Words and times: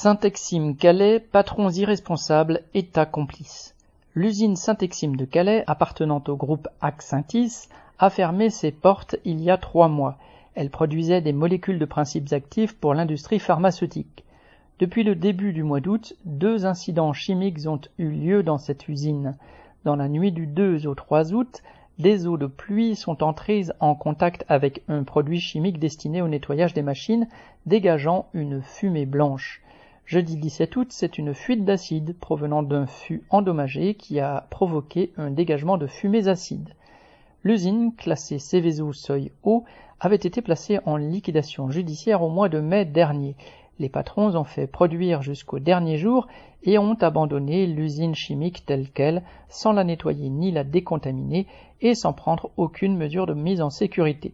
Saint-Exime 0.00 0.76
Calais, 0.76 1.18
patrons 1.18 1.70
irresponsables, 1.70 2.62
État 2.72 3.04
complice. 3.04 3.74
L'usine 4.14 4.54
Saint-Exime 4.54 5.16
de 5.16 5.24
Calais, 5.24 5.64
appartenant 5.66 6.22
au 6.28 6.36
groupe 6.36 6.68
Axintis, 6.80 7.66
a 7.98 8.08
fermé 8.08 8.48
ses 8.48 8.70
portes 8.70 9.16
il 9.24 9.40
y 9.40 9.50
a 9.50 9.56
trois 9.56 9.88
mois. 9.88 10.16
Elle 10.54 10.70
produisait 10.70 11.20
des 11.20 11.32
molécules 11.32 11.80
de 11.80 11.84
principes 11.84 12.32
actifs 12.32 12.76
pour 12.76 12.94
l'industrie 12.94 13.40
pharmaceutique. 13.40 14.22
Depuis 14.78 15.02
le 15.02 15.16
début 15.16 15.52
du 15.52 15.64
mois 15.64 15.80
d'août, 15.80 16.14
deux 16.24 16.64
incidents 16.64 17.12
chimiques 17.12 17.66
ont 17.66 17.80
eu 17.98 18.08
lieu 18.08 18.44
dans 18.44 18.58
cette 18.58 18.86
usine. 18.86 19.36
Dans 19.84 19.96
la 19.96 20.08
nuit 20.08 20.30
du 20.30 20.46
2 20.46 20.86
au 20.86 20.94
3 20.94 21.34
août, 21.34 21.60
des 21.98 22.28
eaux 22.28 22.38
de 22.38 22.46
pluie 22.46 22.94
sont 22.94 23.24
entrées 23.24 23.64
en 23.80 23.96
contact 23.96 24.44
avec 24.48 24.84
un 24.86 25.02
produit 25.02 25.40
chimique 25.40 25.80
destiné 25.80 26.22
au 26.22 26.28
nettoyage 26.28 26.72
des 26.72 26.82
machines, 26.82 27.26
dégageant 27.66 28.28
une 28.32 28.62
fumée 28.62 29.04
blanche. 29.04 29.60
Jeudi 30.08 30.36
17 30.36 30.74
août, 30.76 30.88
c'est 30.90 31.18
une 31.18 31.34
fuite 31.34 31.66
d'acide 31.66 32.16
provenant 32.18 32.62
d'un 32.62 32.86
fût 32.86 33.24
endommagé 33.28 33.92
qui 33.92 34.20
a 34.20 34.46
provoqué 34.48 35.12
un 35.18 35.30
dégagement 35.30 35.76
de 35.76 35.86
fumées 35.86 36.28
acides. 36.28 36.72
L'usine, 37.44 37.92
classée 37.94 38.38
Céveso 38.38 38.94
Seuil 38.94 39.32
Haut, 39.42 39.64
avait 40.00 40.16
été 40.16 40.40
placée 40.40 40.78
en 40.86 40.96
liquidation 40.96 41.70
judiciaire 41.70 42.22
au 42.22 42.30
mois 42.30 42.48
de 42.48 42.58
mai 42.58 42.86
dernier. 42.86 43.36
Les 43.78 43.90
patrons 43.90 44.34
ont 44.34 44.44
fait 44.44 44.66
produire 44.66 45.20
jusqu'au 45.20 45.58
dernier 45.58 45.98
jour 45.98 46.26
et 46.62 46.78
ont 46.78 46.96
abandonné 47.02 47.66
l'usine 47.66 48.14
chimique 48.14 48.64
telle 48.64 48.88
qu'elle, 48.88 49.22
sans 49.50 49.72
la 49.72 49.84
nettoyer 49.84 50.30
ni 50.30 50.52
la 50.52 50.64
décontaminer 50.64 51.46
et 51.82 51.94
sans 51.94 52.14
prendre 52.14 52.48
aucune 52.56 52.96
mesure 52.96 53.26
de 53.26 53.34
mise 53.34 53.60
en 53.60 53.68
sécurité. 53.68 54.32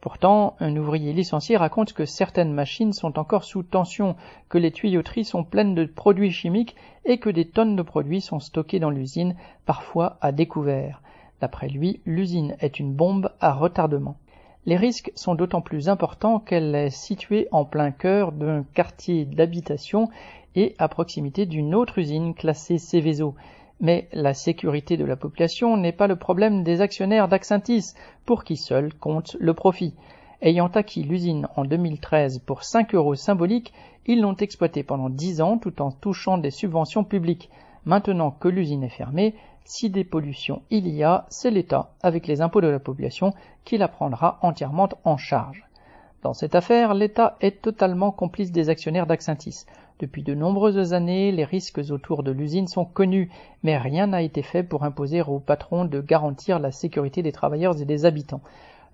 Pourtant, 0.00 0.56
un 0.60 0.74
ouvrier 0.76 1.12
licencié 1.12 1.58
raconte 1.58 1.92
que 1.92 2.06
certaines 2.06 2.54
machines 2.54 2.94
sont 2.94 3.18
encore 3.18 3.44
sous 3.44 3.62
tension, 3.62 4.16
que 4.48 4.56
les 4.56 4.70
tuyauteries 4.70 5.26
sont 5.26 5.44
pleines 5.44 5.74
de 5.74 5.84
produits 5.84 6.32
chimiques 6.32 6.74
et 7.04 7.18
que 7.18 7.28
des 7.28 7.44
tonnes 7.44 7.76
de 7.76 7.82
produits 7.82 8.22
sont 8.22 8.40
stockés 8.40 8.78
dans 8.78 8.88
l'usine, 8.88 9.36
parfois 9.66 10.16
à 10.22 10.32
découvert. 10.32 11.02
D'après 11.42 11.68
lui, 11.68 12.00
l'usine 12.06 12.56
est 12.60 12.80
une 12.80 12.94
bombe 12.94 13.30
à 13.40 13.52
retardement. 13.52 14.16
Les 14.64 14.76
risques 14.76 15.12
sont 15.14 15.34
d'autant 15.34 15.60
plus 15.60 15.88
importants 15.90 16.38
qu'elle 16.38 16.74
est 16.74 16.90
située 16.90 17.48
en 17.50 17.64
plein 17.66 17.90
cœur 17.90 18.32
d'un 18.32 18.62
quartier 18.74 19.26
d'habitation 19.26 20.08
et 20.54 20.74
à 20.78 20.88
proximité 20.88 21.44
d'une 21.44 21.74
autre 21.74 21.98
usine 21.98 22.34
classée 22.34 22.78
Céveso. 22.78 23.34
Mais 23.80 24.08
la 24.12 24.34
sécurité 24.34 24.96
de 24.96 25.04
la 25.04 25.16
population 25.16 25.76
n'est 25.76 25.92
pas 25.92 26.06
le 26.06 26.16
problème 26.16 26.62
des 26.62 26.82
actionnaires 26.82 27.28
d'Axintis, 27.28 27.94
pour 28.26 28.44
qui 28.44 28.56
seul 28.56 28.92
compte 28.92 29.36
le 29.40 29.54
profit. 29.54 29.94
Ayant 30.42 30.68
acquis 30.68 31.02
l'usine 31.02 31.48
en 31.56 31.64
2013 31.64 32.40
pour 32.40 32.62
5 32.64 32.94
euros 32.94 33.14
symboliques, 33.14 33.72
ils 34.06 34.20
l'ont 34.20 34.36
exploitée 34.36 34.82
pendant 34.82 35.08
10 35.08 35.40
ans 35.40 35.58
tout 35.58 35.80
en 35.80 35.90
touchant 35.90 36.38
des 36.38 36.50
subventions 36.50 37.04
publiques. 37.04 37.50
Maintenant 37.86 38.30
que 38.30 38.48
l'usine 38.48 38.84
est 38.84 38.90
fermée, 38.90 39.34
si 39.64 39.88
des 39.88 40.04
pollutions 40.04 40.62
il 40.70 40.88
y 40.88 41.02
a, 41.02 41.26
c'est 41.28 41.50
l'État, 41.50 41.92
avec 42.02 42.26
les 42.26 42.42
impôts 42.42 42.60
de 42.60 42.66
la 42.66 42.78
population, 42.78 43.32
qui 43.64 43.78
la 43.78 43.88
prendra 43.88 44.38
entièrement 44.42 44.88
en 45.04 45.16
charge. 45.16 45.64
Dans 46.22 46.34
cette 46.34 46.54
affaire, 46.54 46.92
l'État 46.92 47.36
est 47.40 47.62
totalement 47.62 48.10
complice 48.10 48.52
des 48.52 48.68
actionnaires 48.68 49.06
d'Axintis. 49.06 49.64
Depuis 50.00 50.22
de 50.22 50.32
nombreuses 50.32 50.94
années, 50.94 51.30
les 51.30 51.44
risques 51.44 51.82
autour 51.90 52.22
de 52.22 52.30
l'usine 52.30 52.68
sont 52.68 52.86
connus, 52.86 53.30
mais 53.62 53.76
rien 53.76 54.06
n'a 54.06 54.22
été 54.22 54.40
fait 54.40 54.62
pour 54.62 54.82
imposer 54.82 55.20
aux 55.20 55.40
patrons 55.40 55.84
de 55.84 56.00
garantir 56.00 56.58
la 56.58 56.72
sécurité 56.72 57.22
des 57.22 57.32
travailleurs 57.32 57.78
et 57.82 57.84
des 57.84 58.06
habitants. 58.06 58.40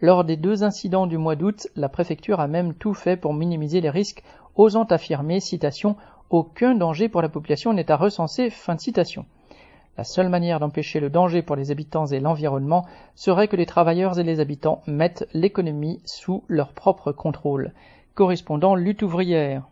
Lors 0.00 0.24
des 0.24 0.38
deux 0.38 0.64
incidents 0.64 1.06
du 1.06 1.18
mois 1.18 1.36
d'août, 1.36 1.68
la 1.76 1.90
préfecture 1.90 2.40
a 2.40 2.48
même 2.48 2.72
tout 2.72 2.94
fait 2.94 3.18
pour 3.18 3.34
minimiser 3.34 3.82
les 3.82 3.90
risques, 3.90 4.22
osant 4.56 4.84
affirmer, 4.84 5.40
citation, 5.40 5.96
aucun 6.30 6.74
danger 6.74 7.10
pour 7.10 7.20
la 7.20 7.28
population 7.28 7.74
n'est 7.74 7.90
à 7.90 7.96
recenser, 7.96 8.48
fin 8.48 8.74
de 8.74 8.80
citation. 8.80 9.26
La 9.98 10.04
seule 10.04 10.30
manière 10.30 10.58
d'empêcher 10.58 11.00
le 11.00 11.10
danger 11.10 11.42
pour 11.42 11.56
les 11.56 11.70
habitants 11.70 12.06
et 12.06 12.18
l'environnement 12.18 12.86
serait 13.14 13.48
que 13.48 13.56
les 13.56 13.66
travailleurs 13.66 14.18
et 14.18 14.24
les 14.24 14.40
habitants 14.40 14.80
mettent 14.86 15.28
l'économie 15.34 16.00
sous 16.06 16.44
leur 16.48 16.72
propre 16.72 17.12
contrôle. 17.12 17.74
Correspondant 18.14 18.74
lutte 18.74 19.02
ouvrière. 19.02 19.64